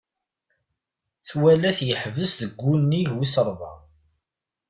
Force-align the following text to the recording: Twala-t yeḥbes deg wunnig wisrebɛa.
Twala-t 1.27 1.79
yeḥbes 1.87 2.31
deg 2.41 2.51
wunnig 2.61 3.07
wisrebɛa. 3.15 3.73